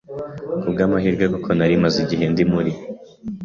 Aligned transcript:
kubwa’amahirwe 0.61 1.25
kuko 1.33 1.49
nari 1.57 1.75
maze 1.83 1.97
igihe 2.05 2.25
ndi 2.31 2.43
muri 2.51 2.71